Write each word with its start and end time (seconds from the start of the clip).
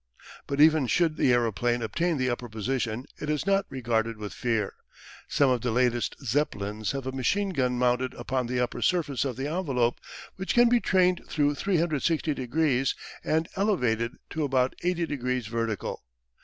But 0.47 0.59
even 0.59 0.87
should 0.87 1.15
the 1.15 1.31
aeroplane 1.31 1.83
obtain 1.83 2.17
the 2.17 2.27
upper 2.31 2.49
position 2.49 3.05
it 3.19 3.29
is 3.29 3.45
not 3.45 3.67
regarded 3.69 4.17
with 4.17 4.33
fear. 4.33 4.73
Some 5.27 5.51
of 5.51 5.61
the 5.61 5.69
latest 5.69 6.15
Zeppelins 6.25 6.93
have 6.93 7.05
a 7.05 7.11
machine 7.11 7.49
gun 7.51 7.77
mounted 7.77 8.15
upon 8.15 8.47
the 8.47 8.59
upper 8.59 8.81
surface 8.81 9.25
of 9.25 9.35
the 9.35 9.45
envelope, 9.47 9.99
which 10.37 10.55
can 10.55 10.69
be 10.69 10.79
trained 10.79 11.21
through 11.29 11.53
360 11.53 12.33
degrees 12.33 12.95
and 13.23 13.47
elevated 13.55 14.15
to 14.31 14.43
about 14.43 14.73
80 14.81 15.05
degrees 15.05 15.45
vertical. 15.45 16.01